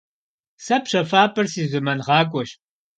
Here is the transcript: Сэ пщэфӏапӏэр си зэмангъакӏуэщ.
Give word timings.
Сэ 0.63 0.75
пщэфӏапӏэр 0.83 1.47
си 1.53 1.63
зэмангъакӏуэщ. 1.71 2.49